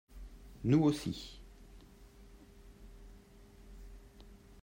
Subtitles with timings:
[0.63, 1.39] Nous aussi